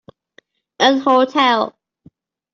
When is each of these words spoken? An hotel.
An 0.79 0.97
hotel. 1.01 1.77